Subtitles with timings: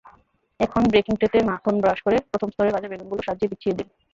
[0.59, 3.87] এখন বেকিং ট্রেতে মাখন ব্রাশ করে প্রথম স্তরে ভাজা বেগুনগুলো সাজিয়ে বিছিয়ে দিন।